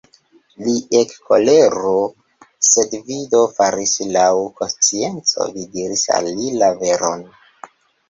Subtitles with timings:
[0.67, 1.91] Li ekkoleru,
[2.69, 4.27] sed vi do faris laŭ
[4.59, 7.29] konscienco, vi diris al li la veron!